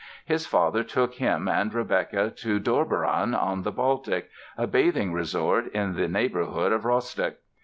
His 0.25 0.47
father 0.47 0.83
took 0.83 1.13
him 1.13 1.47
and 1.47 1.71
Rebecka 1.71 2.35
to 2.37 2.59
Dobberan, 2.59 3.35
on 3.39 3.61
the 3.61 3.71
Baltic, 3.71 4.31
a 4.57 4.65
bathing 4.65 5.13
resort 5.13 5.67
in 5.75 5.93
the 5.93 6.07
neighborhood 6.07 6.71
of 6.71 6.85
Rostock. 6.85 7.35